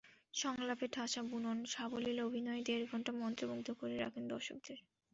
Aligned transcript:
সংলাপে 0.33 0.85
ঠাসা 0.93 1.21
বুনন, 1.29 1.57
সাবলীল 1.73 2.17
অভিনয়ে 2.27 2.65
দেড় 2.65 2.85
ঘণ্টা 2.91 3.11
মন্ত্রমুগ্ধ 3.21 3.67
করে 3.79 3.95
রাখেন 3.97 4.23
দর্শকদের। 4.27 4.79